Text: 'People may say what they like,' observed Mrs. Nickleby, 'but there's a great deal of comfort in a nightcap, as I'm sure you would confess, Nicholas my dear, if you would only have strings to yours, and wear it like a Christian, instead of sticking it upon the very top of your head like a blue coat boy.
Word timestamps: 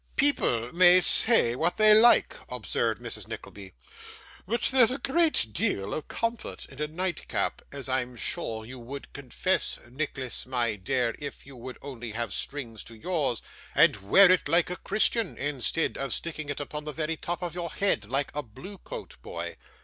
'People 0.15 0.73
may 0.73 0.99
say 0.99 1.55
what 1.55 1.77
they 1.77 1.93
like,' 1.93 2.35
observed 2.49 2.99
Mrs. 2.99 3.27
Nickleby, 3.27 3.73
'but 4.47 4.61
there's 4.71 4.89
a 4.89 4.97
great 4.97 5.49
deal 5.53 5.93
of 5.93 6.07
comfort 6.07 6.65
in 6.69 6.81
a 6.81 6.87
nightcap, 6.87 7.61
as 7.71 7.87
I'm 7.87 8.15
sure 8.15 8.65
you 8.65 8.79
would 8.79 9.13
confess, 9.13 9.77
Nicholas 9.91 10.47
my 10.47 10.75
dear, 10.75 11.13
if 11.19 11.45
you 11.45 11.55
would 11.55 11.77
only 11.83 12.13
have 12.13 12.33
strings 12.33 12.83
to 12.85 12.95
yours, 12.95 13.43
and 13.75 13.95
wear 13.97 14.31
it 14.31 14.47
like 14.47 14.71
a 14.71 14.75
Christian, 14.77 15.37
instead 15.37 15.99
of 15.99 16.15
sticking 16.15 16.49
it 16.49 16.59
upon 16.59 16.83
the 16.85 16.93
very 16.93 17.15
top 17.15 17.43
of 17.43 17.53
your 17.53 17.69
head 17.69 18.05
like 18.09 18.31
a 18.33 18.41
blue 18.41 18.79
coat 18.79 19.17
boy. 19.21 19.55